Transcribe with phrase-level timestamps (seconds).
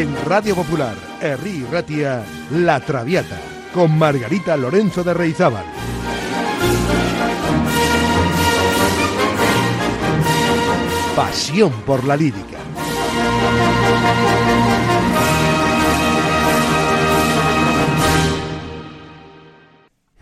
[0.00, 3.38] En Radio Popular, Herri Ratia, La Traviata,
[3.74, 5.66] con Margarita Lorenzo de Reizábal.
[11.14, 12.56] Pasión por la lírica.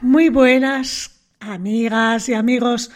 [0.00, 2.90] Muy buenas, amigas y amigos.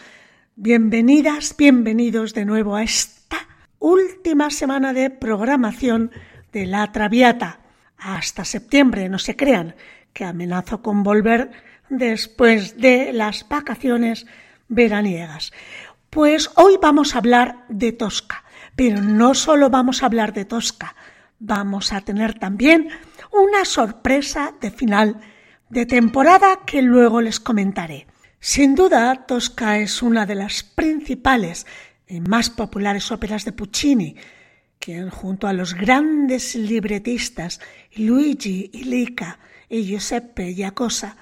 [0.57, 3.37] Bienvenidas, bienvenidos de nuevo a esta
[3.79, 6.11] última semana de programación
[6.53, 7.59] de La Traviata.
[7.97, 9.75] Hasta septiembre, no se crean,
[10.13, 11.51] que amenazo con volver
[11.89, 14.25] después de las vacaciones
[14.67, 15.51] veraniegas.
[16.09, 18.43] Pues hoy vamos a hablar de Tosca,
[18.75, 20.95] pero no solo vamos a hablar de Tosca,
[21.39, 22.89] vamos a tener también
[23.31, 25.19] una sorpresa de final
[25.69, 28.05] de temporada que luego les comentaré.
[28.39, 31.65] Sin duda, Tosca es una de las principales
[32.07, 34.15] y más populares óperas de Puccini,
[34.83, 37.61] quien junto a los grandes libretistas
[37.95, 41.15] Luigi Illica y Giuseppe Giacosa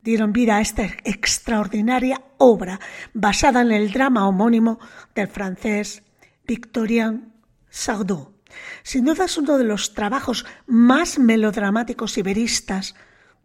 [0.00, 2.78] dieron vida a esta extraordinaria obra
[3.12, 4.78] basada en el drama homónimo
[5.12, 6.04] del francés
[6.46, 7.32] Victorien
[7.68, 8.32] Sardou.
[8.84, 12.94] Sin duda es uno de los trabajos más melodramáticos y veristas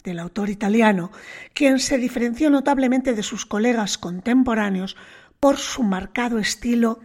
[0.03, 1.11] del autor italiano,
[1.55, 4.95] quien se diferenció notablemente de sus colegas contemporáneos
[5.39, 6.99] por su marcado estilo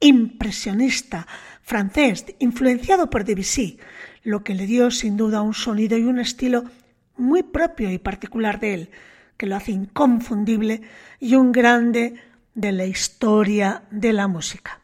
[0.00, 1.26] impresionista
[1.66, 3.80] francés, influenciado por Debussy,
[4.22, 6.62] lo que le dio sin duda un sonido y un estilo
[7.16, 8.90] muy propio y particular de él,
[9.36, 10.82] que lo hace inconfundible
[11.18, 12.14] y un grande
[12.54, 14.80] de la historia de la música.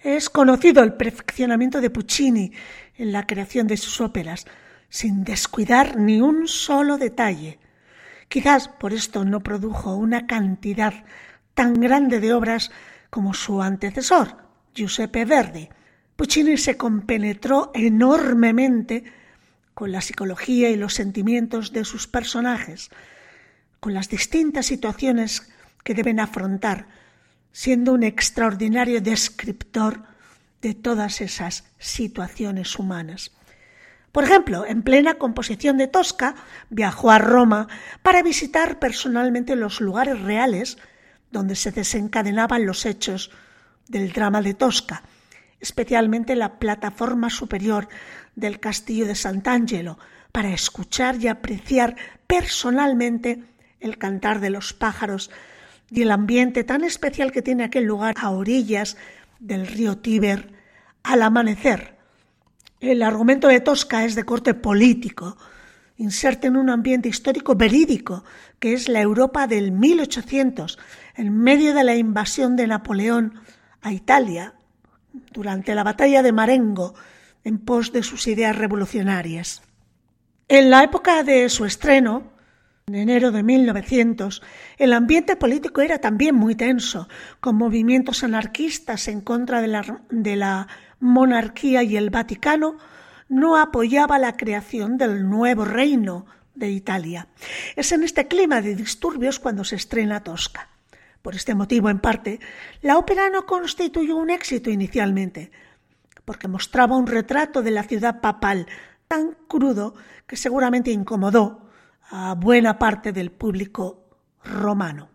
[0.00, 2.52] Es conocido el perfeccionamiento de Puccini
[2.96, 4.46] en la creación de sus óperas,
[4.88, 7.60] sin descuidar ni un solo detalle.
[8.26, 11.04] Quizás por esto no produjo una cantidad
[11.54, 12.72] tan grande de obras
[13.08, 14.36] como su antecesor,
[14.74, 15.68] Giuseppe Verdi.
[16.16, 19.04] Puccini se compenetró enormemente
[19.74, 22.90] con la psicología y los sentimientos de sus personajes,
[23.80, 25.50] con las distintas situaciones
[25.82, 26.86] que deben afrontar,
[27.52, 30.04] siendo un extraordinario descriptor
[30.60, 33.32] de todas esas situaciones humanas.
[34.12, 36.34] Por ejemplo, en plena composición de Tosca,
[36.68, 37.66] viajó a Roma
[38.02, 40.76] para visitar personalmente los lugares reales
[41.30, 43.30] donde se desencadenaban los hechos
[43.88, 45.02] del drama de Tosca,
[45.62, 47.88] especialmente la plataforma superior
[48.36, 49.98] del castillo de Sant'Angelo,
[50.32, 51.96] para escuchar y apreciar
[52.26, 53.44] personalmente
[53.80, 55.30] el cantar de los pájaros
[55.90, 58.96] y el ambiente tan especial que tiene aquel lugar a orillas
[59.38, 60.52] del río Tíber
[61.02, 61.96] al amanecer.
[62.80, 65.36] El argumento de Tosca es de corte político,
[65.96, 68.24] inserta en un ambiente histórico verídico,
[68.58, 70.78] que es la Europa del 1800,
[71.14, 73.34] en medio de la invasión de Napoleón
[73.82, 74.54] a Italia,
[75.32, 76.94] durante la batalla de Marengo,
[77.44, 79.62] en pos de sus ideas revolucionarias.
[80.48, 82.32] En la época de su estreno,
[82.86, 84.42] en enero de 1900,
[84.78, 87.08] el ambiente político era también muy tenso,
[87.40, 90.68] con movimientos anarquistas en contra de la, de la
[91.00, 92.76] monarquía y el Vaticano
[93.28, 97.28] no apoyaba la creación del nuevo reino de Italia.
[97.76, 100.68] Es en este clima de disturbios cuando se estrena Tosca.
[101.22, 102.40] Por este motivo, en parte,
[102.82, 105.52] la ópera no constituyó un éxito inicialmente,
[106.24, 108.66] porque mostraba un retrato de la ciudad papal
[109.06, 109.94] tan crudo
[110.26, 111.68] que seguramente incomodó
[112.10, 114.04] a buena parte del público
[114.44, 115.10] romano.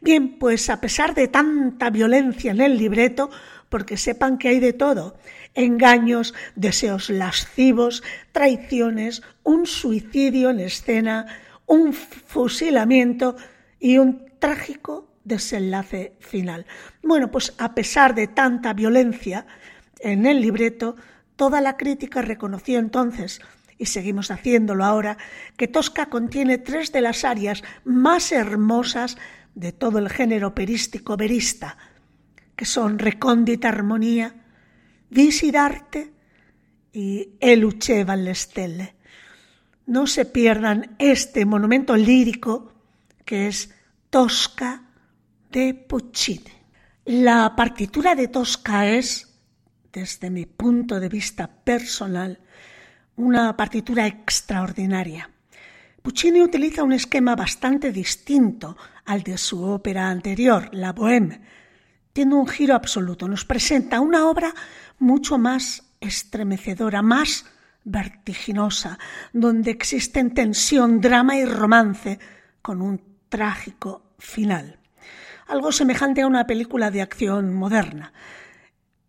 [0.00, 3.30] Bien, pues a pesar de tanta violencia en el libreto,
[3.68, 5.16] porque sepan que hay de todo,
[5.54, 11.26] engaños, deseos lascivos, traiciones, un suicidio en escena,
[11.66, 13.36] un fusilamiento
[13.78, 16.66] y un trágico desenlace final.
[17.02, 19.46] Bueno, pues a pesar de tanta violencia
[20.00, 20.96] en el libreto,
[21.36, 23.40] toda la crítica reconoció entonces,
[23.78, 25.16] y seguimos haciéndolo ahora,
[25.56, 29.16] que Tosca contiene tres de las áreas más hermosas
[29.54, 31.76] de todo el género operístico verista,
[32.54, 34.34] que son Recóndita Armonía,
[35.10, 36.12] Visidarte
[36.92, 38.94] y Eluce alle stelle.
[39.86, 42.72] No se pierdan este monumento lírico
[43.24, 43.74] que es
[44.10, 44.83] Tosca
[45.54, 46.50] de Puccini.
[47.04, 49.38] La partitura de Tosca es,
[49.92, 52.40] desde mi punto de vista personal,
[53.14, 55.30] una partitura extraordinaria.
[56.02, 61.40] Puccini utiliza un esquema bastante distinto al de su ópera anterior, La Bohème.
[62.12, 64.52] Tiene un giro absoluto, nos presenta una obra
[64.98, 67.46] mucho más estremecedora, más
[67.84, 68.98] vertiginosa,
[69.32, 72.18] donde existen tensión, drama y romance,
[72.60, 74.80] con un trágico final
[75.46, 78.12] algo semejante a una película de acción moderna.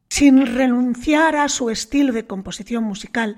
[0.10, 3.38] Sin renunciar a su estilo de composición musical,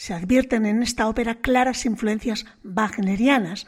[0.00, 3.66] Se advierten en esta ópera claras influencias wagnerianas,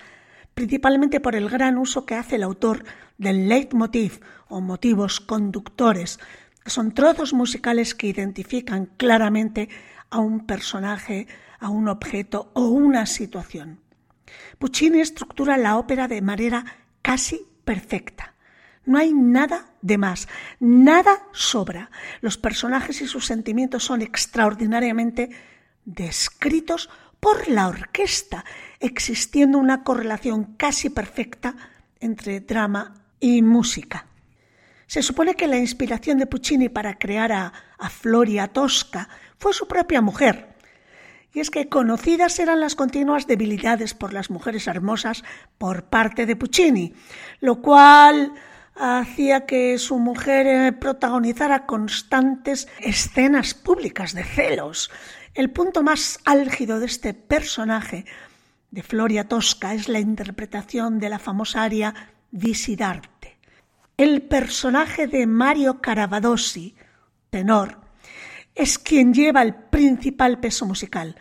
[0.54, 2.84] principalmente por el gran uso que hace el autor
[3.18, 6.18] del leitmotiv o motivos conductores,
[6.64, 9.68] que son trozos musicales que identifican claramente
[10.08, 11.26] a un personaje,
[11.60, 13.80] a un objeto o una situación.
[14.58, 16.64] Puccini estructura la ópera de manera
[17.02, 18.31] casi perfecta.
[18.84, 21.90] No hay nada de más, nada sobra.
[22.20, 25.30] Los personajes y sus sentimientos son extraordinariamente
[25.84, 26.90] descritos
[27.20, 28.44] por la orquesta,
[28.80, 31.54] existiendo una correlación casi perfecta
[32.00, 34.06] entre drama y música.
[34.88, 39.08] Se supone que la inspiración de Puccini para crear a, a Floria Tosca
[39.38, 40.48] fue su propia mujer.
[41.32, 45.24] Y es que conocidas eran las continuas debilidades por las mujeres hermosas
[45.56, 46.92] por parte de Puccini,
[47.40, 48.34] lo cual
[48.74, 54.90] hacía que su mujer eh, protagonizara constantes escenas públicas de celos.
[55.34, 58.04] El punto más álgido de este personaje
[58.70, 61.94] de Floria Tosca es la interpretación de la famosa aria
[62.30, 63.36] Visidarte.
[63.98, 66.74] El personaje de Mario Caravadossi,
[67.30, 67.78] tenor,
[68.54, 71.16] es quien lleva el principal peso musical,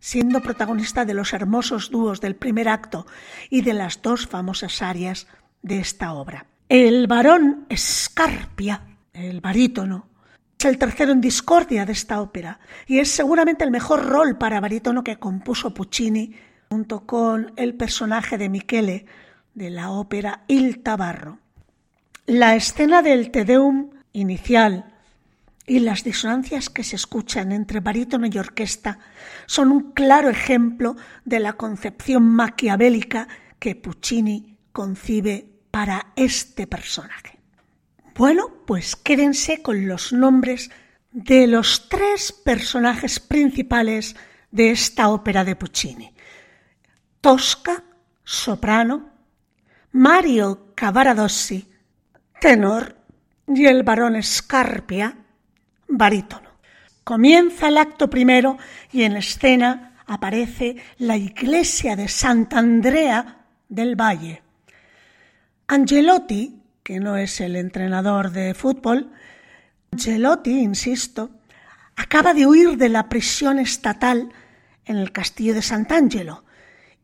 [0.00, 3.06] siendo protagonista de los hermosos dúos del primer acto
[3.48, 5.26] y de las dos famosas arias
[5.62, 6.46] de esta obra.
[6.68, 8.82] El varón Scarpia,
[9.12, 10.08] el barítono,
[10.58, 12.58] es el tercero en discordia de esta ópera
[12.88, 16.34] y es seguramente el mejor rol para barítono que compuso Puccini
[16.68, 19.06] junto con el personaje de Michele
[19.54, 21.38] de la ópera Il Tabarro.
[22.26, 24.92] La escena del Te Deum inicial
[25.68, 28.98] y las disonancias que se escuchan entre barítono y orquesta
[29.46, 33.28] son un claro ejemplo de la concepción maquiavélica
[33.60, 37.38] que Puccini concibe para este personaje.
[38.14, 40.70] Bueno, pues quédense con los nombres
[41.12, 44.16] de los tres personajes principales
[44.50, 46.14] de esta ópera de Puccini.
[47.20, 47.84] Tosca,
[48.24, 49.10] soprano,
[49.92, 51.68] Mario Cavaradossi,
[52.40, 52.96] tenor,
[53.46, 55.14] y el barón Scarpia,
[55.88, 56.52] barítono.
[57.04, 58.56] Comienza el acto primero
[58.92, 64.45] y en escena aparece la iglesia de Sant'Andrea del Valle,
[65.68, 69.10] Angelotti, que no es el entrenador de fútbol,
[69.90, 71.30] Angelotti, insisto,
[71.96, 74.28] acaba de huir de la prisión estatal
[74.84, 76.44] en el castillo de Sant'Angelo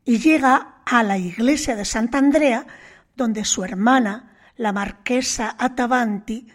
[0.05, 2.65] y llega a la iglesia de Sant'Andrea,
[3.17, 6.47] donde su hermana, la marquesa Atavanti,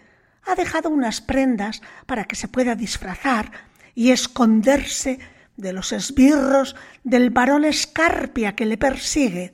[0.47, 3.53] ha dejado unas prendas para que se pueda disfrazar
[3.95, 5.19] y esconderse
[5.59, 6.75] de los esbirros
[7.05, 9.53] del varón Escarpia que le persigue.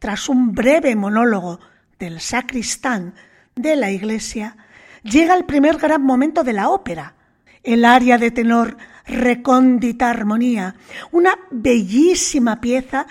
[0.00, 1.60] Tras un breve monólogo
[2.02, 3.14] del sacristán
[3.54, 4.56] de la iglesia,
[5.04, 7.14] llega el primer gran momento de la ópera,
[7.62, 8.76] el aria de tenor
[9.06, 10.74] Recóndita Armonía,
[11.12, 13.06] una bellísima pieza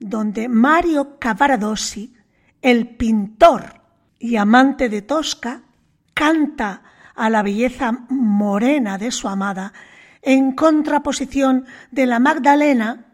[0.00, 2.14] donde Mario Cavaradossi,
[2.60, 3.80] el pintor
[4.18, 5.62] y amante de Tosca,
[6.12, 6.82] canta
[7.14, 9.72] a la belleza morena de su amada
[10.20, 13.06] en contraposición de la Magdalena,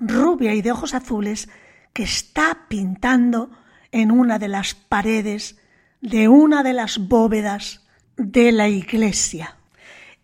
[0.00, 1.48] rubia y de ojos azules,
[1.92, 3.61] que está pintando
[3.92, 5.58] en una de las paredes
[6.00, 7.86] de una de las bóvedas
[8.16, 9.56] de la iglesia.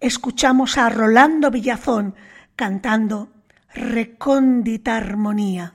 [0.00, 2.14] Escuchamos a Rolando Villazón
[2.56, 3.28] cantando
[3.74, 5.74] Recóndita Armonía.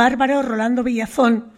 [0.00, 1.52] bárbaro Rolando Villazón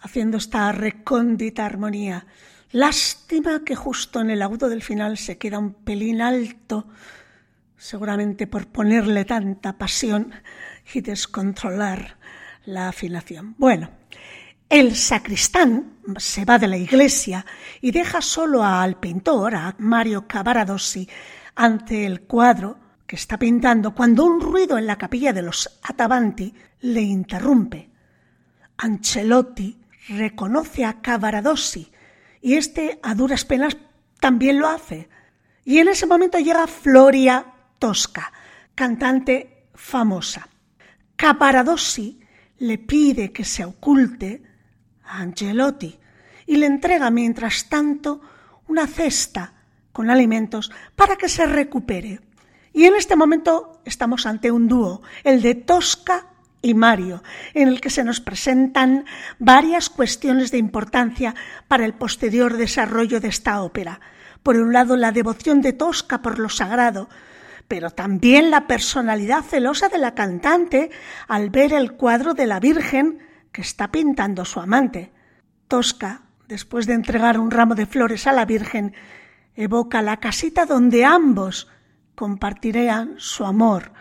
[0.00, 2.26] haciendo esta recóndita armonía.
[2.70, 6.88] Lástima que justo en el agudo del final se queda un pelín alto,
[7.76, 10.32] seguramente por ponerle tanta pasión
[10.94, 12.16] y descontrolar
[12.64, 13.54] la afinación.
[13.58, 13.90] Bueno,
[14.70, 17.44] el sacristán se va de la iglesia
[17.82, 21.06] y deja solo al pintor, a Mario Cavaradossi,
[21.54, 26.54] ante el cuadro que está pintando cuando un ruido en la capilla de los Atavanti
[26.80, 27.90] le interrumpe.
[28.78, 31.90] Ancelotti reconoce a Cavaradossi
[32.42, 33.76] y este a duras penas
[34.20, 35.08] también lo hace.
[35.64, 37.46] Y en ese momento llega Floria
[37.78, 38.32] Tosca,
[38.74, 40.48] cantante famosa.
[41.16, 42.20] Cavaradossi
[42.58, 44.42] le pide que se oculte
[45.04, 45.98] a Angelotti
[46.46, 48.20] y le entrega mientras tanto
[48.68, 49.52] una cesta
[49.92, 52.20] con alimentos para que se recupere.
[52.76, 56.26] Y en este momento estamos ante un dúo, el de Tosca
[56.60, 57.22] y Mario,
[57.54, 59.06] en el que se nos presentan
[59.38, 61.34] varias cuestiones de importancia
[61.68, 64.02] para el posterior desarrollo de esta ópera.
[64.42, 67.08] Por un lado, la devoción de Tosca por lo sagrado,
[67.66, 70.90] pero también la personalidad celosa de la cantante
[71.28, 73.20] al ver el cuadro de la Virgen
[73.52, 75.12] que está pintando su amante.
[75.66, 78.94] Tosca, después de entregar un ramo de flores a la Virgen,
[79.54, 81.68] evoca la casita donde ambos
[82.16, 83.92] compartirían su amor,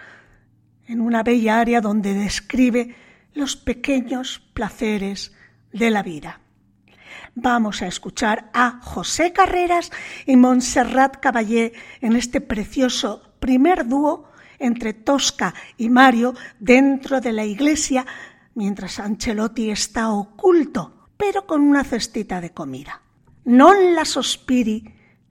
[0.87, 2.95] en una bella área donde describe
[3.33, 5.33] los pequeños placeres
[5.71, 6.39] de la vida.
[7.35, 9.91] Vamos a escuchar a José Carreras
[10.25, 17.45] y Montserrat Caballé en este precioso primer dúo entre Tosca y Mario dentro de la
[17.45, 18.05] iglesia
[18.55, 23.01] mientras Ancelotti está oculto, pero con una cestita de comida.
[23.45, 24.81] Non la sospiri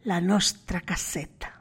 [0.04, 1.53] la nostra caseta.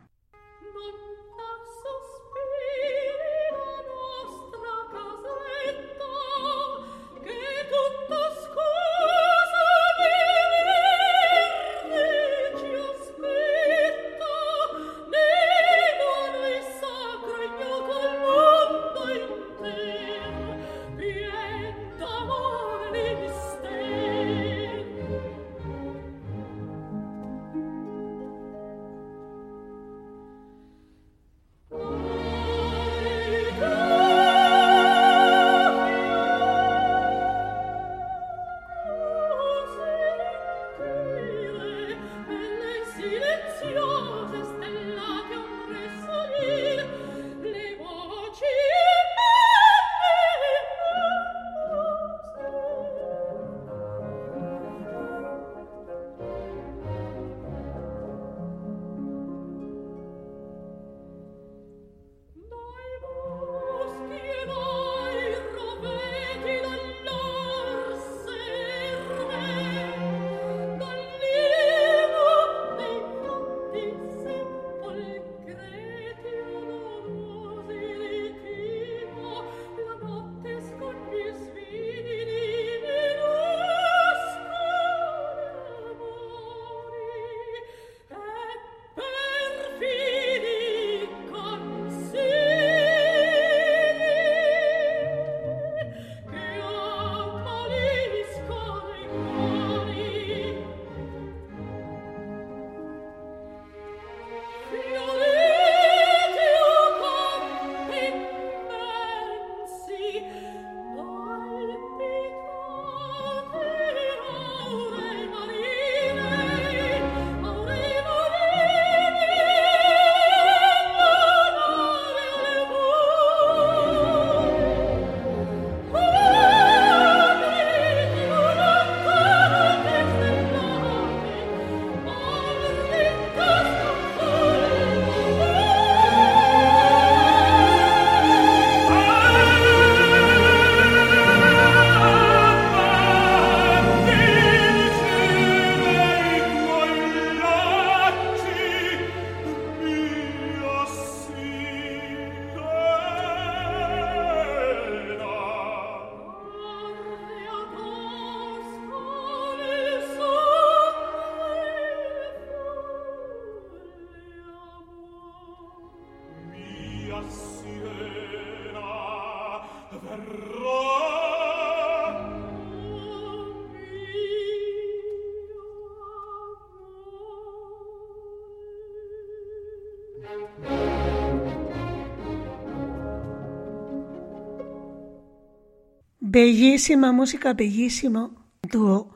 [186.20, 189.16] Bellísima música, bellísimo dúo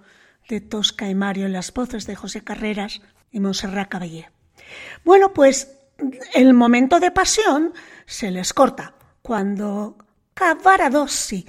[0.49, 4.29] de Tosca y Mario en las voces de José Carreras y Montserrat Caballé.
[5.03, 5.76] Bueno, pues
[6.33, 7.73] el momento de pasión
[8.05, 9.97] se les corta cuando
[10.33, 11.45] Cavaradossi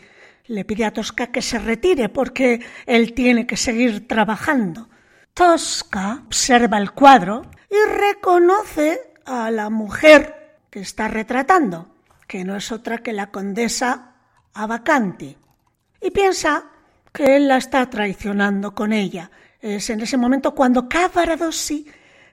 [0.47, 4.89] le pide a Tosca que se retire porque él tiene que seguir trabajando.
[5.35, 11.95] Tosca observa el cuadro y reconoce a la mujer que está retratando,
[12.27, 14.15] que no es otra que la condesa
[14.55, 15.37] Abacanti
[16.01, 16.65] y piensa
[17.13, 19.31] que él la está traicionando con ella.
[19.61, 21.87] Es en ese momento cuando Cavaradossi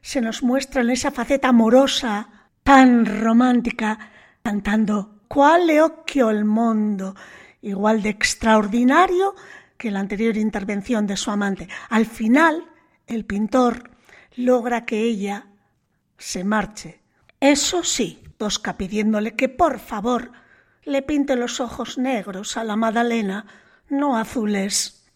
[0.05, 2.29] se nos muestra en esa faceta amorosa,
[2.61, 3.97] tan romántica,
[4.43, 7.15] cantando Quale occhio al mondo,
[7.63, 9.33] igual de extraordinario
[9.79, 11.67] que la anterior intervención de su amante.
[11.89, 12.65] Al final,
[13.07, 13.89] el pintor
[14.35, 15.47] logra que ella
[16.19, 17.01] se marche.
[17.39, 20.33] Eso sí, Tosca pidiéndole que por favor
[20.83, 23.47] le pinte los ojos negros a la Madalena,
[23.89, 25.09] no azules.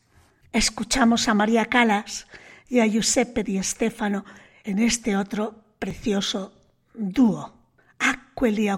[0.52, 2.25] Escuchamos a María Calas
[2.67, 4.25] y a Giuseppe Di Stefano
[4.69, 6.53] en este otro precioso
[6.93, 7.51] dúo,
[7.97, 8.69] Aqueli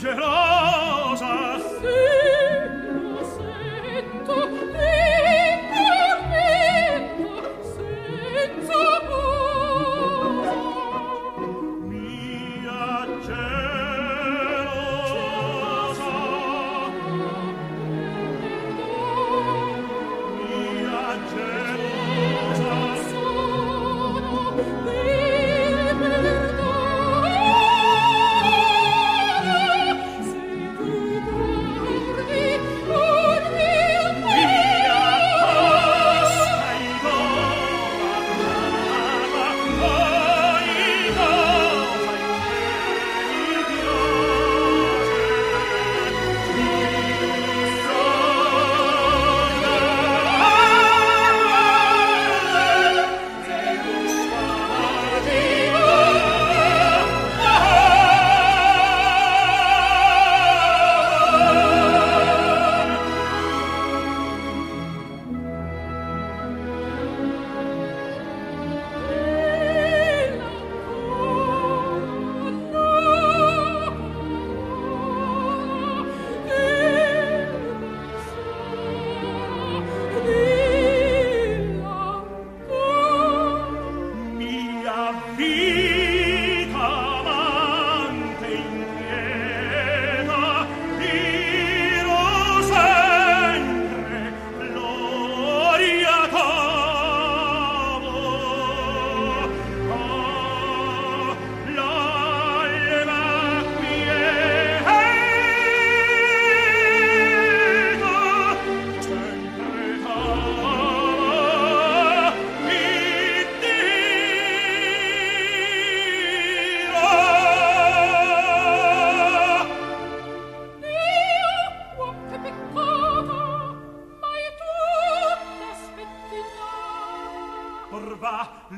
[0.00, 0.37] ce l'ho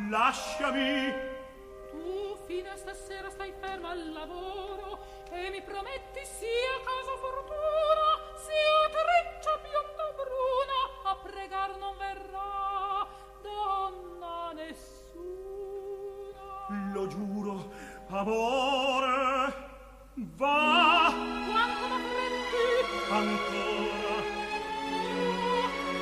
[0.08, 1.12] lasciami.
[1.90, 4.98] Tu fino stasera stai ferma al lavoro
[5.30, 10.78] e mi prometti sia casa fortuna, sia treccia bionda bruna,
[11.10, 13.06] a pregar non verrà
[13.42, 15.98] donna nessuna.
[16.92, 17.70] Lo giuro,
[18.08, 19.54] amore,
[20.14, 21.12] va
[21.50, 22.66] Quanto m'affretti,
[23.10, 24.14] ancora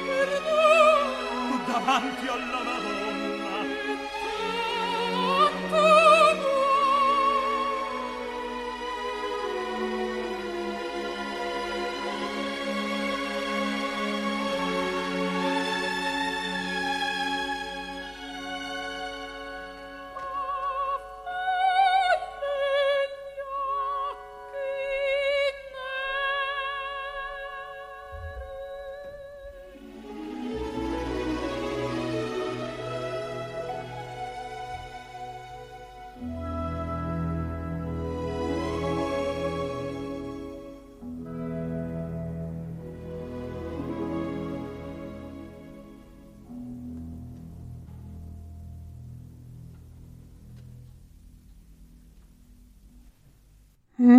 [0.05, 2.78] perdono, davanti alla Madonna.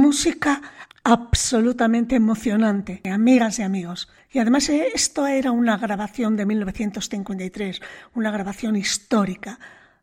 [0.09, 0.59] Música
[1.03, 4.09] absolutamente emocionante, amigas y amigos.
[4.31, 7.79] Y además eh, esto era una grabación de 1953,
[8.15, 9.59] una grabación histórica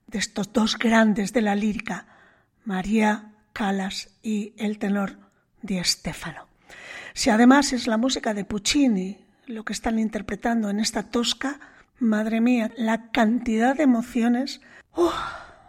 [0.07, 2.07] de estos dos grandes de la lírica,
[2.65, 5.19] María Callas y el tenor
[5.61, 6.47] Di Stefano.
[7.13, 11.59] Si además es la música de Puccini lo que están interpretando en esta tosca,
[11.99, 14.61] madre mía, la cantidad de emociones
[14.93, 15.13] ¡oh!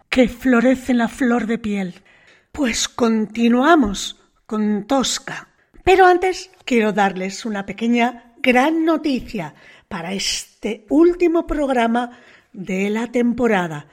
[0.10, 2.04] que florecen a flor de piel.
[2.52, 5.50] Pues continuamos con Tosca.
[5.84, 9.54] Pero antes quiero darles una pequeña gran noticia
[9.88, 12.18] para este último programa
[12.54, 13.88] de la temporada.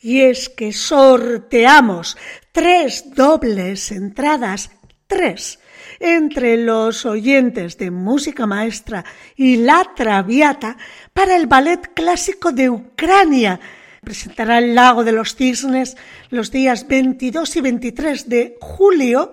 [0.00, 2.18] Y es que sorteamos
[2.52, 4.70] tres dobles entradas,
[5.06, 5.60] tres,
[6.00, 9.04] entre los oyentes de música maestra
[9.36, 10.76] y la Traviata
[11.12, 13.60] para el ballet clásico de Ucrania
[14.02, 15.96] presentará el Lago de los Cisnes
[16.30, 19.32] los días 22 y 23 de julio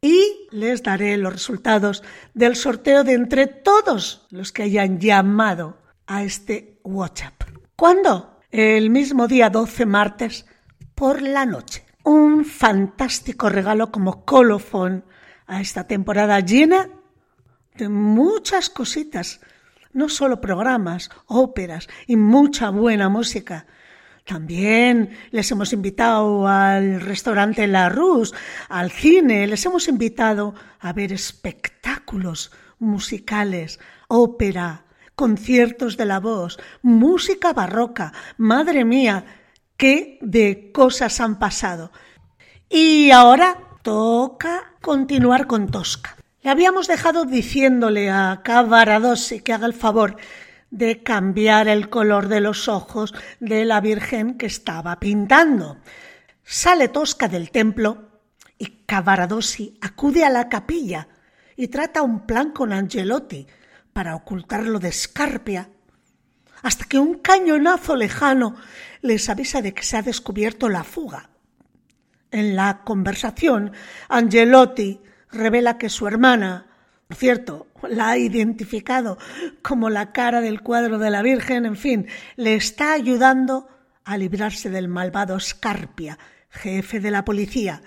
[0.00, 2.02] Y les daré los resultados
[2.34, 7.42] del sorteo de entre todos los que hayan llamado a este WhatsApp.
[7.76, 8.40] ¿Cuándo?
[8.50, 10.46] El mismo día 12 martes
[10.94, 11.86] por la noche.
[12.04, 15.04] Un fantástico regalo como colofón
[15.46, 16.88] a esta temporada llena
[17.76, 19.40] de muchas cositas,
[19.92, 23.66] no solo programas, óperas y mucha buena música.
[24.24, 28.32] También les hemos invitado al restaurante La Rus,
[28.68, 34.84] al cine, les hemos invitado a ver espectáculos musicales, ópera,
[35.16, 38.12] conciertos de la voz, música barroca.
[38.36, 39.24] Madre mía,
[39.76, 41.90] qué de cosas han pasado.
[42.68, 46.16] Y ahora toca continuar con Tosca.
[46.42, 50.16] Le habíamos dejado diciéndole a Cavaradossi que haga el favor
[50.72, 55.76] de cambiar el color de los ojos de la Virgen que estaba pintando.
[56.42, 58.22] Sale Tosca del templo
[58.56, 61.08] y Cavaradossi acude a la capilla
[61.56, 63.46] y trata un plan con Angelotti
[63.92, 65.68] para ocultarlo de Scarpia,
[66.62, 68.56] hasta que un cañonazo lejano
[69.02, 71.28] les avisa de que se ha descubierto la fuga.
[72.30, 73.72] En la conversación,
[74.08, 76.71] Angelotti revela que su hermana,
[77.14, 79.18] cierto, la ha identificado
[79.62, 83.68] como la cara del cuadro de la Virgen, en fin, le está ayudando
[84.04, 86.18] a librarse del malvado Scarpia,
[86.50, 87.82] jefe de la policía.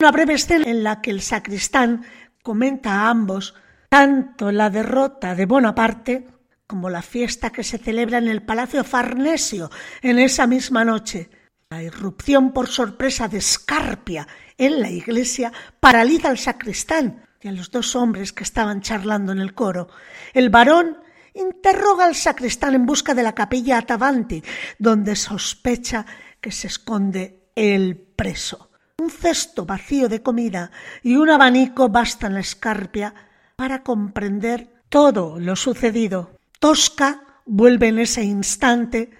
[0.00, 2.04] Una breve escena en la que el sacristán
[2.42, 3.54] comenta a ambos
[3.88, 6.26] tanto la derrota de Bonaparte
[6.66, 9.70] como la fiesta que se celebra en el Palacio Farnesio
[10.02, 11.30] en esa misma noche.
[11.70, 14.26] La irrupción por sorpresa de Scarpia
[14.58, 19.38] en la iglesia paraliza al sacristán y a los dos hombres que estaban charlando en
[19.38, 19.88] el coro.
[20.32, 20.96] El varón
[21.34, 24.42] interroga al sacristán en busca de la capilla Atavanti,
[24.78, 26.06] donde sospecha
[26.40, 28.70] que se esconde el preso.
[28.96, 30.70] Un cesto vacío de comida
[31.02, 33.14] y un abanico bastan a Escarpia
[33.56, 36.38] para comprender todo lo sucedido.
[36.58, 39.10] Tosca vuelve en ese instante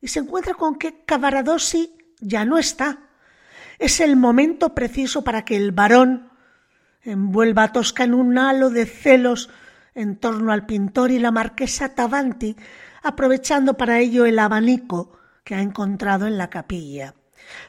[0.00, 2.98] y se encuentra con que Cavaradossi ya no está.
[3.78, 6.29] Es el momento preciso para que el varón
[7.02, 9.50] envuelva a Tosca en un halo de celos
[9.94, 12.56] en torno al pintor y la marquesa Tavanti,
[13.02, 17.14] aprovechando para ello el abanico que ha encontrado en la capilla.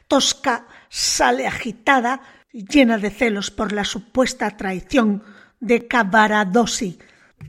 [0.06, 2.20] Tosca sale agitada
[2.52, 5.22] y llena de celos por la supuesta traición
[5.58, 6.98] de Cavaradossi,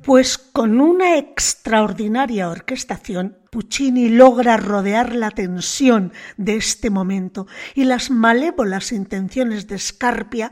[0.03, 8.09] pues con una extraordinaria orquestación Puccini logra rodear la tensión de este momento y las
[8.09, 10.51] malévolas intenciones de Scarpia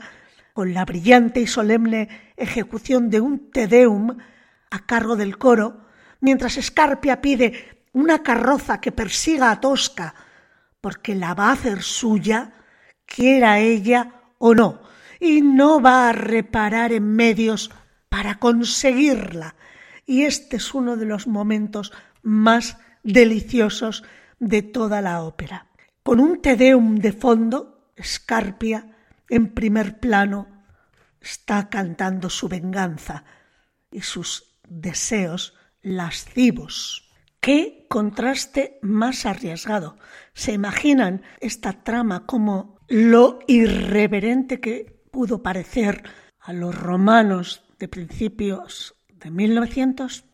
[0.62, 4.15] con la brillante y solemne ejecución de un Te Deum
[4.69, 5.88] a cargo del coro,
[6.19, 10.13] mientras Scarpia pide una carroza que persiga a Tosca,
[10.80, 12.54] porque la va a hacer suya,
[13.08, 14.84] quiera ella o no,
[15.19, 17.71] y no va a reparar en medios
[18.08, 19.56] para conseguirla.
[20.06, 24.04] Y este es uno de los momentos más deliciosos
[24.38, 25.65] de toda la ópera.
[26.04, 28.95] Con un Te Deum de fondo, Scarpia,
[29.28, 30.50] en primer plano,
[31.21, 33.23] está cantando su venganza
[33.91, 37.10] y sus deseos lascivos.
[37.39, 39.97] ¡Qué contraste más arriesgado!
[40.34, 46.03] ¿Se imaginan esta trama como lo irreverente que pudo parecer
[46.39, 50.25] a los romanos de principios de 1900?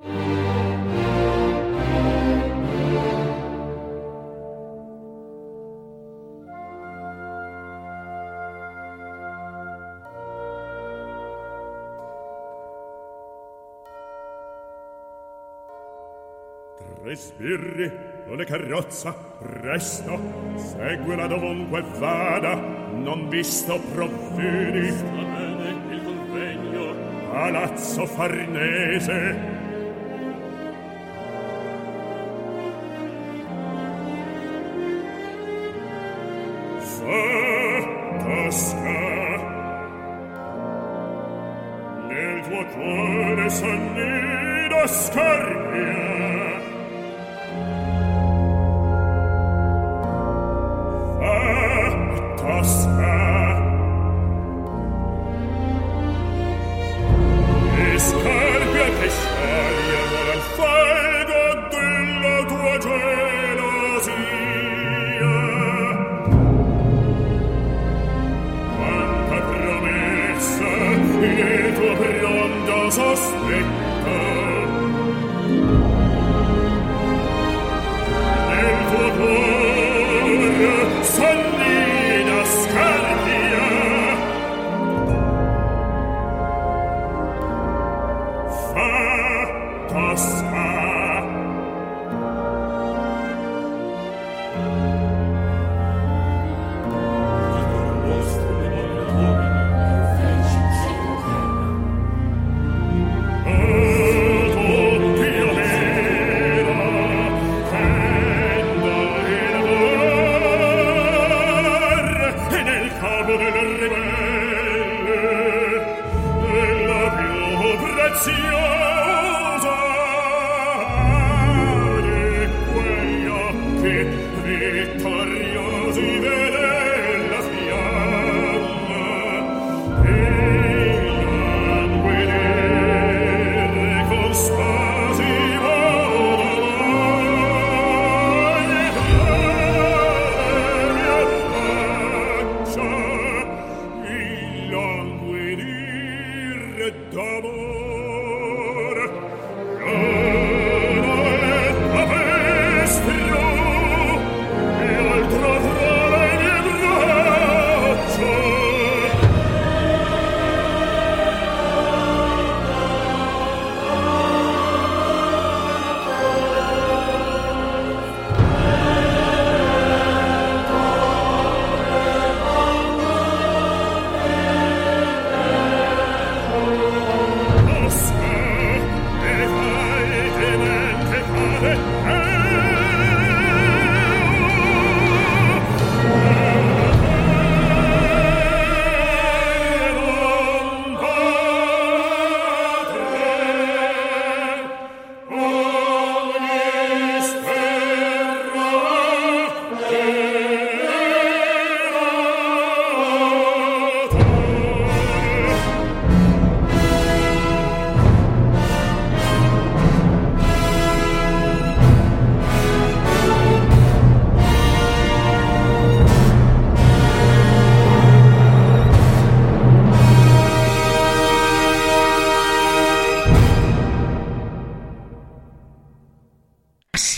[16.99, 17.91] Tre sbirri,
[18.27, 20.19] una carrozza, presto,
[20.55, 24.89] seguila dovunque vada, non visto provvedi.
[24.91, 26.95] Sta bene il convegno,
[27.29, 29.56] Palazzo Farnese.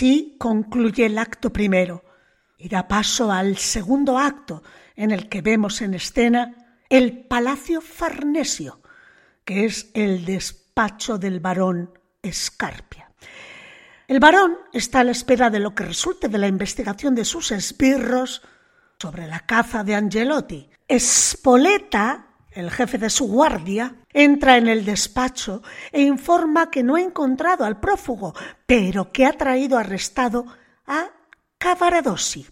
[0.00, 2.02] Así concluye el acto primero
[2.56, 4.62] y da paso al segundo acto
[4.96, 8.80] en el que vemos en escena el Palacio Farnesio,
[9.44, 13.12] que es el despacho del barón Escarpia.
[14.08, 17.52] El varón está a la espera de lo que resulte de la investigación de sus
[17.52, 18.40] esbirros
[18.98, 20.70] sobre la caza de Angelotti.
[20.98, 27.00] Spoleta, el jefe de su guardia, entra en el despacho e informa que no ha
[27.00, 28.34] encontrado al prófugo,
[28.66, 30.46] pero que ha traído arrestado
[30.86, 31.10] a
[31.58, 32.46] Cavaradossi.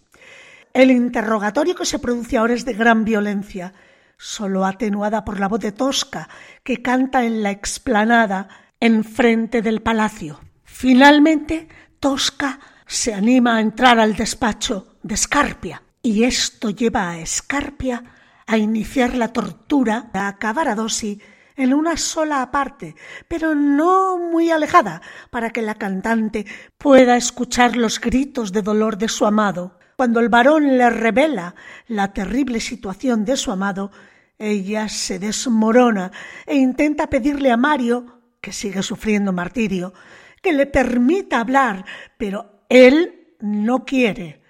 [0.73, 3.75] El interrogatorio que se produce ahora es de gran violencia,
[4.17, 6.29] solo atenuada por la voz de Tosca,
[6.63, 8.49] que canta en la explanada
[8.81, 10.41] enfrente del palacio.
[10.65, 18.18] Finalmente, Tosca se anima a entrar al despacho de Scarpia, y esto lleva a Scarpia
[18.49, 21.21] a iniciar la tortura a Cavaradossi
[21.55, 22.97] en una sola parte,
[23.29, 26.47] pero no muy alejada, para que la cantante
[26.79, 29.79] pueda escuchar los gritos de dolor de su amado.
[29.97, 31.57] Cuando el varón le revela
[31.89, 33.91] la terrible situación de su amado,
[34.39, 36.11] ella se desmorona
[36.47, 39.93] e intenta pedirle a Mario, que sigue sufriendo martirio,
[40.41, 41.85] que le permita hablar,
[42.17, 44.41] pero él no quiere.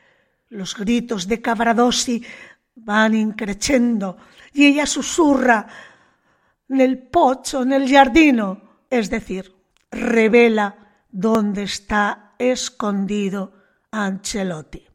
[0.50, 2.24] Los gritos de Cavaradossi
[2.88, 4.16] van increciendo
[4.54, 5.66] y ella susurra
[6.68, 9.44] nel pozzo, nel giardino, es decir,
[9.90, 13.52] revela dónde está escondido
[13.90, 14.86] Ancelotti.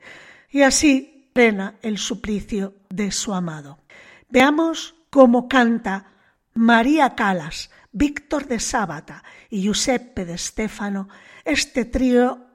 [0.49, 3.77] Y así plena el suplicio de su amado.
[4.27, 6.13] Veamos cómo canta
[6.55, 11.09] María Calas, Víctor de Sábata y Giuseppe de Stefano
[11.45, 12.47] este trío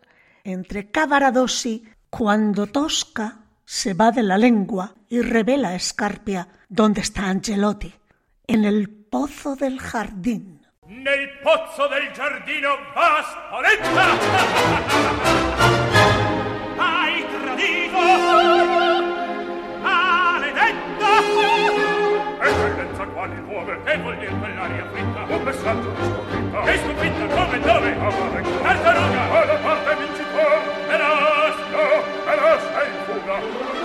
[0.42, 7.28] entre Cavaradossi cuando Tosca se va de la lengua y revela a Escarpia dónde está
[7.28, 7.92] Angelotti,
[8.46, 10.66] en el pozo del jardín.
[10.87, 14.07] Nel pozzo del giardino va Spoletta!
[16.78, 17.98] Hai tradito!
[19.83, 21.12] Maledetta!
[22.40, 25.25] Eccellenza quali nuove Che vuol dir quell'aria fritta?
[25.29, 27.92] Un messaggio di sconfitta Che sconfitta come e dove?
[27.92, 29.23] A Marengo Tartaruga!
[29.31, 30.58] Alla parte vincitor
[30.88, 31.56] Veloz!
[31.71, 32.19] No,
[33.29, 33.77] Good luck.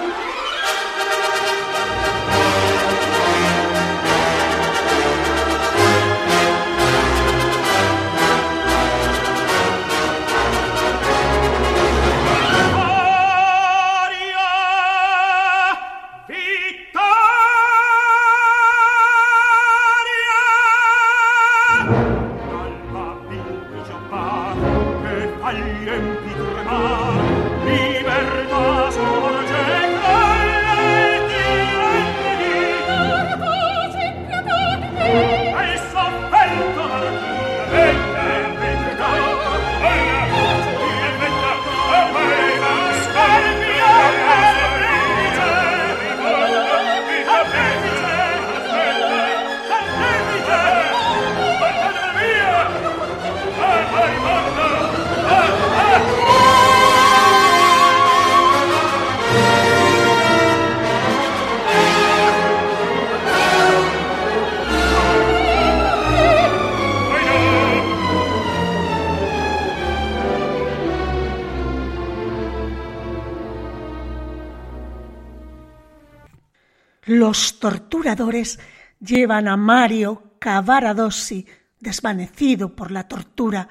[77.06, 78.60] Los torturadores
[79.00, 81.46] llevan a Mario Cavaradossi,
[81.80, 83.68] desvanecido por la tortura,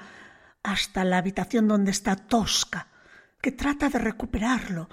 [0.61, 2.87] hasta la habitación donde está Tosca,
[3.41, 4.87] que trata de recuperarlo.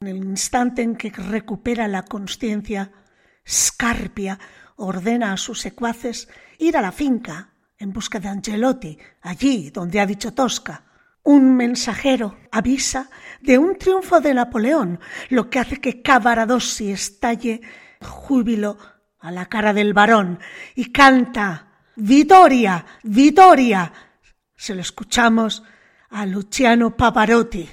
[0.00, 2.90] En el instante en que recupera la conciencia,
[3.46, 4.38] Scarpia
[4.76, 10.06] ordena a sus secuaces ir a la finca en busca de Angelotti, allí donde ha
[10.06, 10.82] dicho Tosca.
[11.26, 13.10] Un mensajero avisa
[13.40, 17.62] de un triunfo de Napoleón, lo que hace que Cavaradossi estalle
[18.00, 18.78] júbilo
[19.18, 20.38] a la cara del varón
[20.76, 23.92] y canta Vitoria, Vitoria.
[24.54, 25.64] Se lo escuchamos
[26.10, 27.68] a Luciano Pavarotti.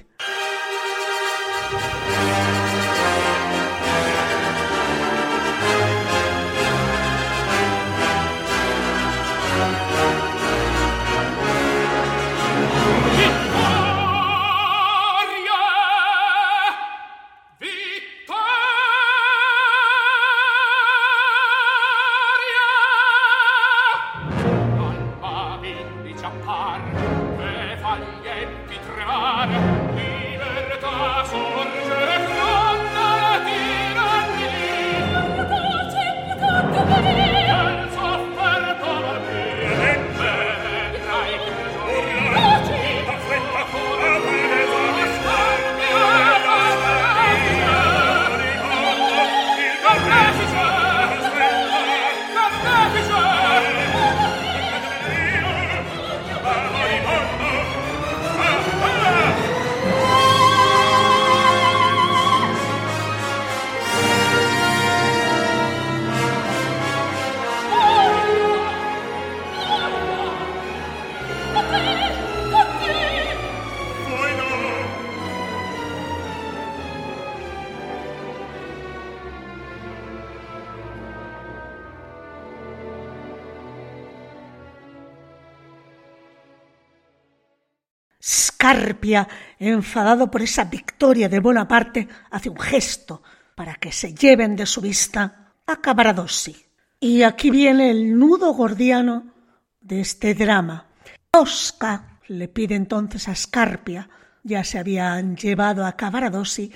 [88.64, 89.28] Escarpia,
[89.60, 93.22] enfadado por esa victoria de Bonaparte, hace un gesto
[93.56, 96.56] para que se lleven de su vista a Cavaradossi.
[96.98, 99.34] Y aquí viene el nudo gordiano
[99.82, 100.88] de este drama.
[101.34, 104.10] Oscar le pide entonces a Escarpia,
[104.44, 106.72] ya se habían llevado a Cavaradossi,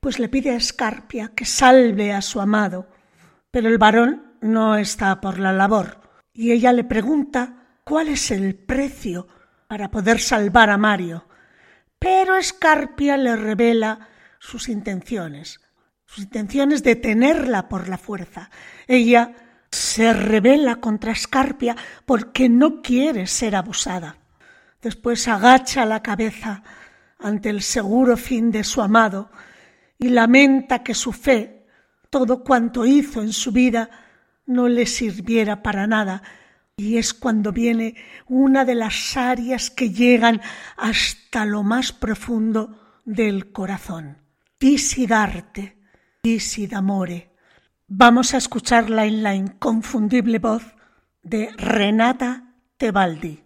[0.00, 2.86] pues le pide a Escarpia que salve a su amado,
[3.50, 5.98] pero el varón no está por la labor,
[6.32, 9.26] y ella le pregunta cuál es el precio
[9.74, 11.24] para poder salvar a Mario.
[11.98, 14.08] Pero Escarpia le revela
[14.38, 15.60] sus intenciones,
[16.06, 18.50] sus intenciones de tenerla por la fuerza.
[18.86, 19.32] Ella
[19.72, 21.74] se revela contra Escarpia
[22.06, 24.16] porque no quiere ser abusada.
[24.80, 26.62] Después agacha la cabeza
[27.18, 29.32] ante el seguro fin de su amado
[29.98, 31.66] y lamenta que su fe,
[32.10, 33.90] todo cuanto hizo en su vida,
[34.46, 36.22] no le sirviera para nada.
[36.76, 37.94] Y es cuando viene
[38.26, 40.40] una de las áreas que llegan
[40.76, 44.18] hasta lo más profundo del corazón.
[44.58, 45.78] Disidarte,
[46.22, 47.30] disidamore.
[47.86, 50.64] Vamos a escucharla en la inconfundible voz
[51.22, 53.43] de Renata Tebaldi.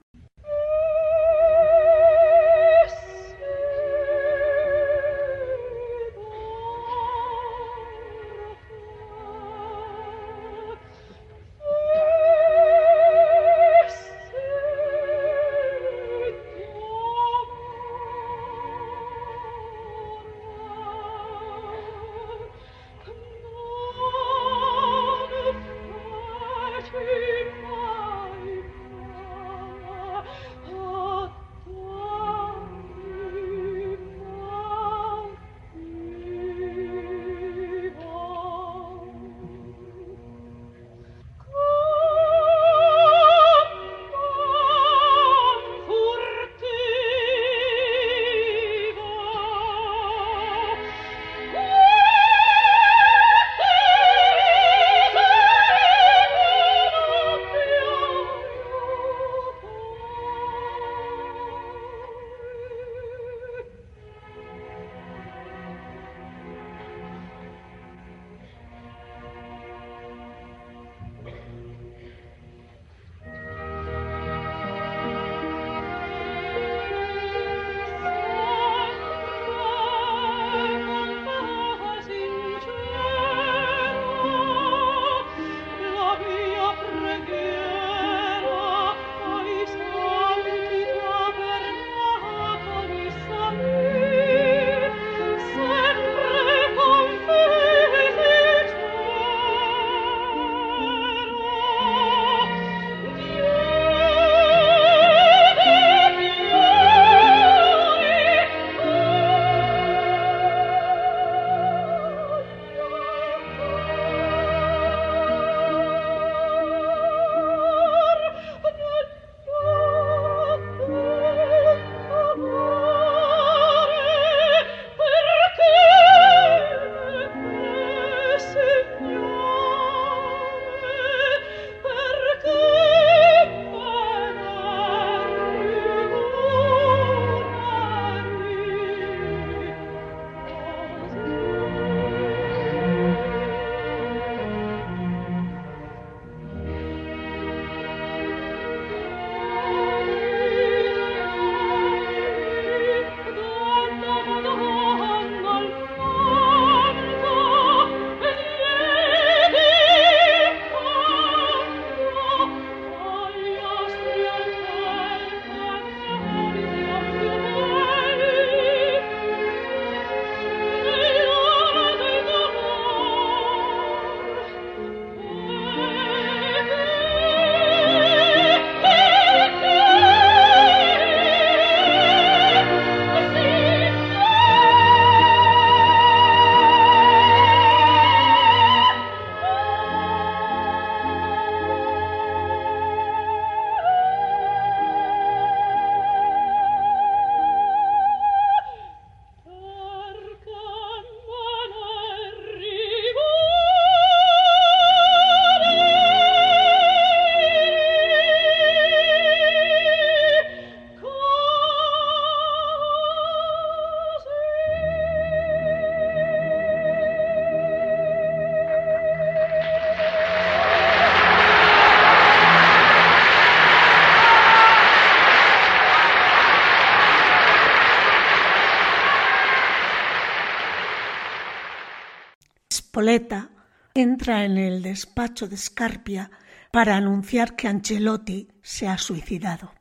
[232.98, 233.50] Spoleta
[233.94, 236.32] entra en el despacho de Scarpia
[236.72, 239.72] para anunciar que Ancelotti se ha suicidado.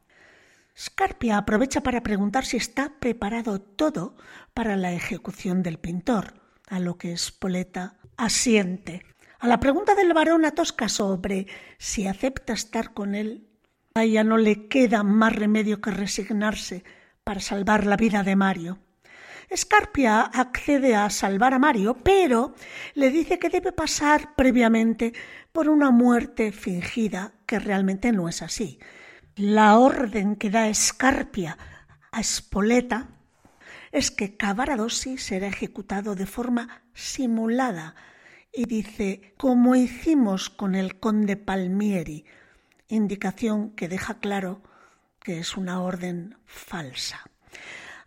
[0.78, 4.15] Scarpia aprovecha para preguntar si está preparado todo
[4.53, 6.36] para la ejecución del pintor,
[6.68, 9.01] a lo que Spoleta asiente.
[9.39, 11.47] A la pregunta del varón a Tosca sobre
[11.80, 13.47] si acepta estar con él,
[13.95, 16.84] a ella no le queda más remedio que resignarse
[17.24, 18.78] para salvar la vida de Mario.
[19.55, 22.53] Scarpia accede a salvar a Mario, pero
[22.95, 25.13] le dice que debe pasar previamente
[25.51, 28.79] por una muerte fingida que realmente no es así.
[29.35, 31.57] La orden que da Scarpia
[32.11, 33.09] a Spoleta
[33.91, 37.95] es que Cavaradossi será ejecutado de forma simulada
[38.51, 42.25] y dice, como hicimos con el conde Palmieri,
[42.89, 44.61] indicación que deja claro
[45.21, 47.29] que es una orden falsa.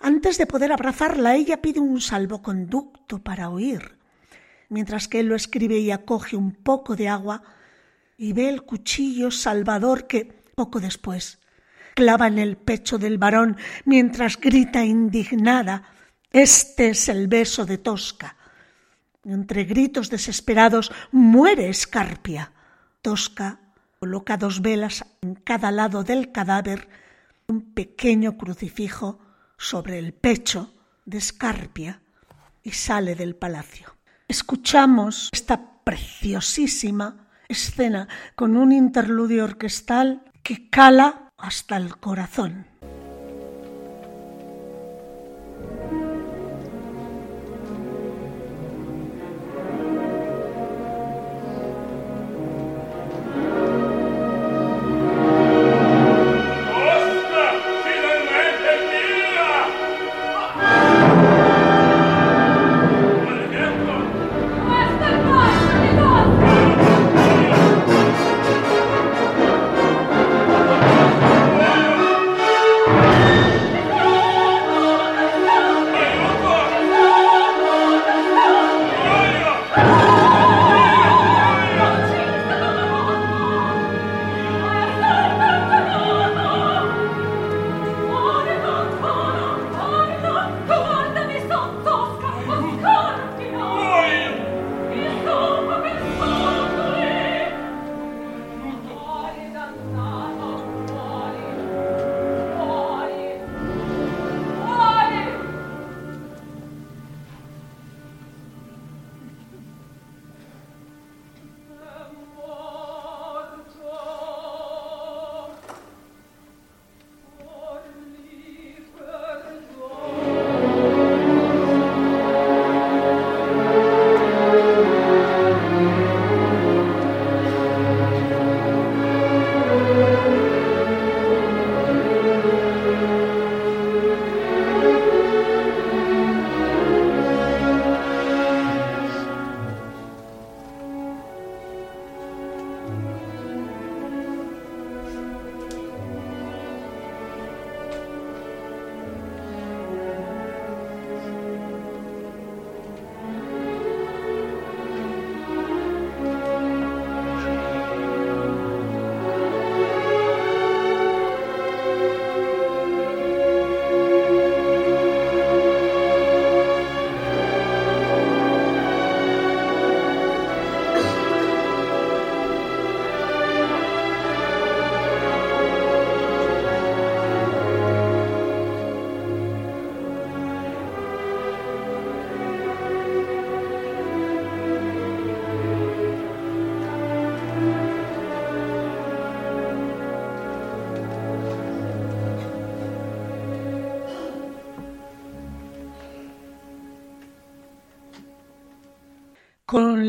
[0.03, 3.99] Antes de poder abrazarla, ella pide un salvoconducto para huir,
[4.71, 7.43] mientras que él lo escribe y acoge un poco de agua
[8.17, 10.25] y ve el cuchillo salvador que,
[10.55, 11.39] poco después,
[11.95, 15.85] clava en el pecho del varón mientras grita indignada
[16.33, 18.37] Este es el beso de Tosca.
[19.23, 22.53] Entre gritos desesperados muere Escarpia.
[23.03, 23.61] Tosca
[23.99, 26.89] coloca dos velas en cada lado del cadáver,
[27.49, 29.19] un pequeño crucifijo
[29.61, 30.73] sobre el pecho
[31.05, 32.01] de Escarpia
[32.63, 33.95] y sale del palacio.
[34.27, 42.67] Escuchamos esta preciosísima escena con un interludio orquestal que cala hasta el corazón.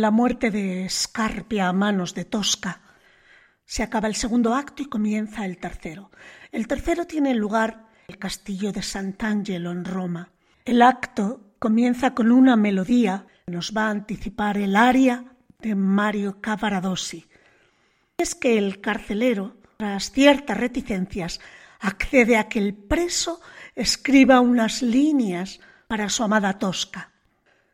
[0.02, 2.82] La muerte de Scarpia a manos de Tosca,
[3.64, 6.10] se acaba el segundo acto y comienza el tercero.
[6.52, 10.32] El tercero tiene lugar en el castillo de Sant'Angelo en Roma.
[10.66, 16.42] El acto comienza con una melodía que nos va a anticipar el aria de Mario
[16.42, 17.28] Cavaradossi.
[18.18, 21.40] Es que el carcelero, tras ciertas reticencias,
[21.80, 23.40] accede a que el preso
[23.76, 27.11] escriba unas líneas para su amada Tosca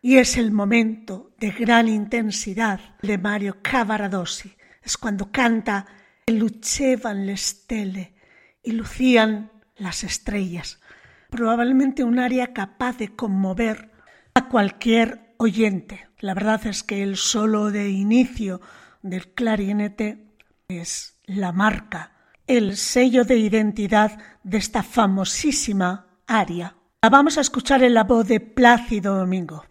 [0.01, 4.55] y es el momento de gran intensidad de Mario Cavaradossi.
[4.83, 5.85] Es cuando canta
[6.27, 8.13] Lucevan le stelle
[8.63, 10.79] y lucían las estrellas.
[11.29, 13.91] Probablemente un aria capaz de conmover
[14.33, 16.07] a cualquier oyente.
[16.19, 18.61] La verdad es que el solo de inicio
[19.01, 20.33] del clarinete
[20.67, 22.11] es la marca,
[22.45, 26.75] el sello de identidad de esta famosísima aria.
[27.01, 29.63] La vamos a escuchar en la voz de Plácido Domingo.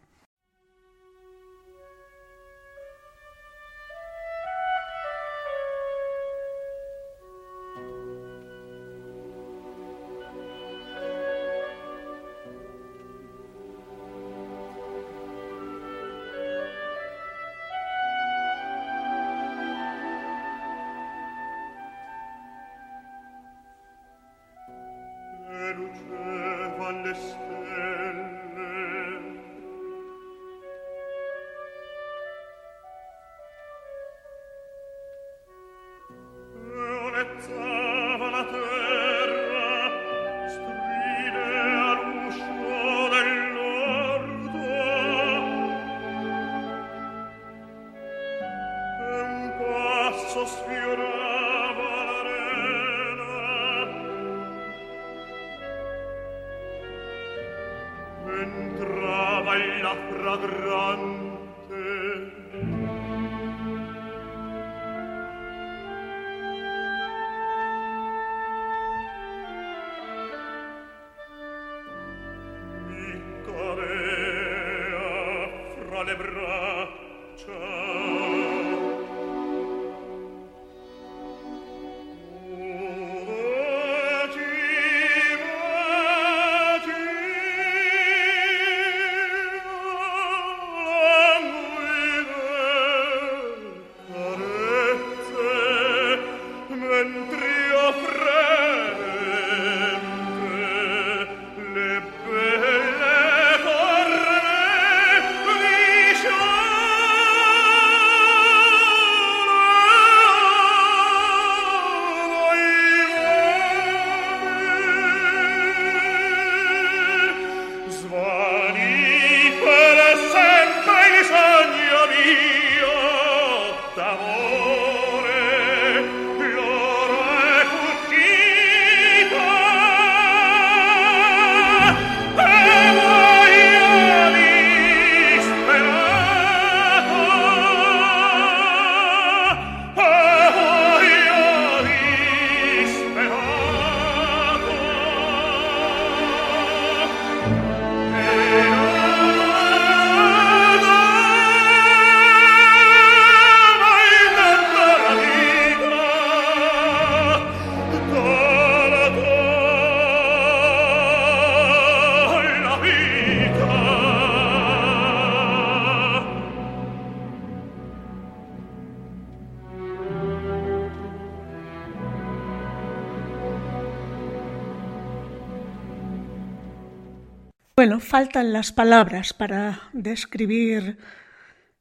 [177.87, 180.99] Bueno, faltan las palabras para describir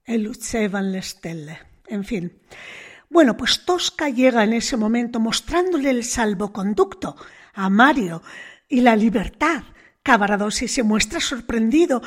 [0.03, 0.31] el
[0.69, 1.57] Van Lestelle.
[1.87, 2.39] En fin.
[3.09, 7.15] Bueno, pues Tosca llega en ese momento mostrándole el salvoconducto
[7.55, 8.21] a Mario
[8.69, 9.63] y la libertad.
[10.03, 12.03] Cavaradossi se muestra sorprendido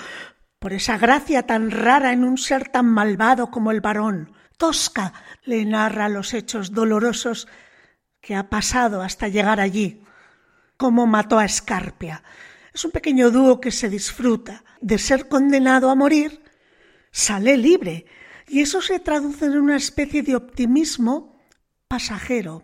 [0.61, 4.33] por esa gracia tan rara en un ser tan malvado como el varón.
[4.59, 7.49] Tosca le narra los hechos dolorosos
[8.21, 10.05] que ha pasado hasta llegar allí,
[10.77, 12.23] cómo mató a Escarpia,
[12.79, 14.63] es un pequeño dúo que se disfruta.
[14.81, 16.41] De ser condenado a morir,
[17.11, 18.07] sale libre.
[18.47, 21.43] Y eso se traduce en una especie de optimismo
[21.89, 22.63] pasajero.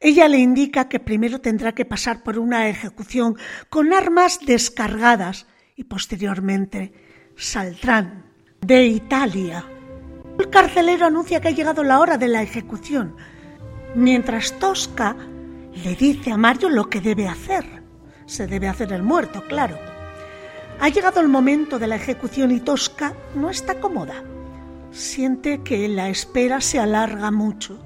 [0.00, 3.36] Ella le indica que primero tendrá que pasar por una ejecución
[3.70, 5.46] con armas descargadas
[5.76, 6.92] y posteriormente
[7.36, 8.24] saldrán
[8.60, 9.64] de Italia.
[10.36, 13.14] El carcelero anuncia que ha llegado la hora de la ejecución,
[13.94, 15.14] mientras Tosca
[15.84, 17.81] le dice a Mario lo que debe hacer
[18.26, 19.78] se debe hacer el muerto, claro.
[20.80, 24.22] Ha llegado el momento de la ejecución y Tosca no está cómoda.
[24.90, 27.78] Siente que la espera se alarga mucho.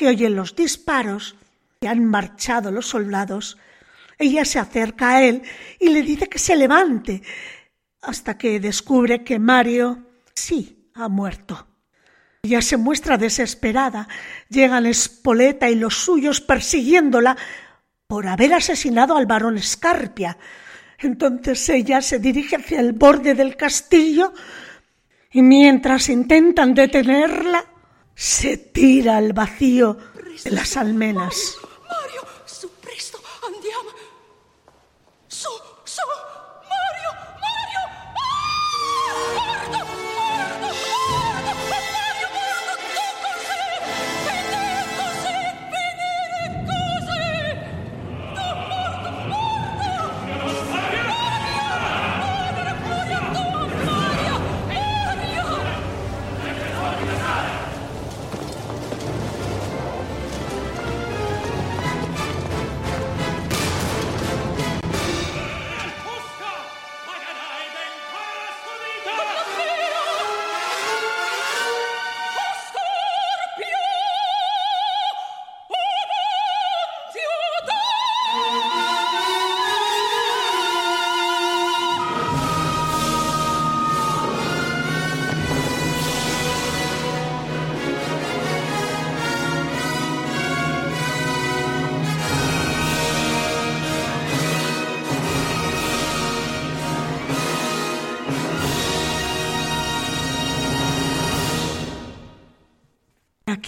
[0.00, 1.36] Que oyen los disparos
[1.78, 3.58] y han marchado los soldados,
[4.18, 5.42] ella se acerca a él
[5.78, 7.20] y le dice que se levante,
[8.00, 11.66] hasta que descubre que Mario sí ha muerto.
[12.42, 14.08] Ella se muestra desesperada.
[14.48, 17.36] Llegan Espoleta y los suyos persiguiéndola
[18.06, 20.38] por haber asesinado al barón Escarpia.
[20.98, 24.32] Entonces ella se dirige hacia el borde del castillo
[25.30, 27.66] y mientras intentan detenerla,
[28.20, 29.96] se tira al vacío
[30.44, 31.56] de las almenas.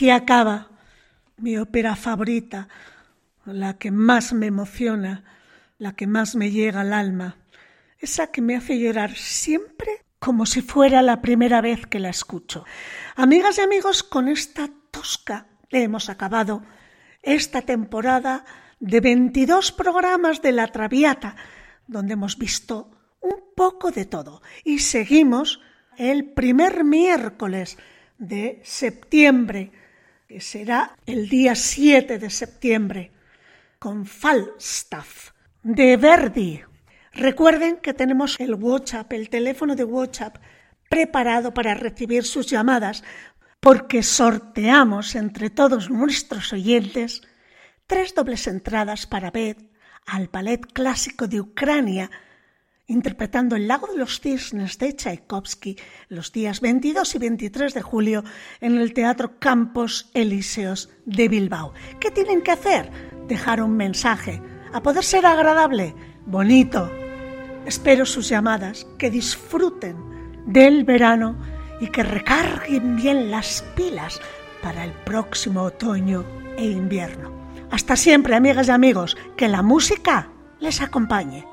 [0.03, 0.69] Aquí acaba
[1.37, 2.67] mi ópera favorita,
[3.45, 5.23] la que más me emociona,
[5.79, 7.37] la que más me llega al alma,
[8.01, 12.65] esa que me hace llorar siempre como si fuera la primera vez que la escucho.
[13.15, 16.65] Amigas y amigos, con esta tosca le hemos acabado
[17.23, 18.45] esta temporada
[18.81, 21.37] de 22 programas de La Traviata,
[21.87, 22.91] donde hemos visto
[23.21, 24.43] un poco de todo.
[24.65, 25.61] Y seguimos
[25.97, 27.79] el primer miércoles
[28.19, 29.71] de septiembre,
[30.41, 33.13] será el día 7 de septiembre,
[33.79, 35.31] con Falstaff
[35.63, 36.61] de Verdi.
[37.13, 40.39] Recuerden que tenemos el WhatsApp, el teléfono de WhatsApp
[40.89, 43.03] preparado para recibir sus llamadas,
[43.61, 47.23] porque sorteamos entre todos nuestros oyentes
[47.87, 49.57] tres dobles entradas para ver
[50.07, 52.11] al ballet clásico de Ucrania,
[52.87, 55.77] interpretando El lago de los cisnes de Tchaikovsky
[56.09, 58.25] los días 22 y 23 de julio
[58.61, 61.73] en el Teatro Campos Elíseos de Bilbao.
[62.01, 62.91] ¿Qué tienen que hacer?
[63.29, 64.43] Dejar un mensaje.
[64.73, 65.95] A poder ser agradable,
[66.27, 66.91] bonito.
[67.67, 69.97] Espero sus llamadas, que disfruten
[70.47, 71.37] del verano
[71.81, 74.21] y que recarguen bien las pilas
[74.63, 76.25] para el próximo otoño
[76.57, 77.33] e invierno.
[77.71, 80.29] Hasta siempre, amigas y amigos, que la música
[80.61, 81.52] les acompañe.